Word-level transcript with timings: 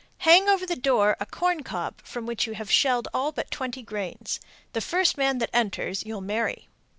Hang 0.25 0.49
over 0.49 0.65
the 0.65 0.75
door 0.75 1.15
a 1.19 1.27
corn 1.27 1.61
cob 1.61 2.01
from 2.03 2.25
which 2.25 2.47
you 2.47 2.53
have 2.55 2.71
shelled 2.71 3.07
all 3.13 3.31
but 3.31 3.51
twenty 3.51 3.83
grains. 3.83 4.39
The 4.73 4.81
first 4.81 5.15
man 5.15 5.37
that 5.37 5.51
enters 5.53 6.03
you'll 6.03 6.21
marry. 6.21 6.67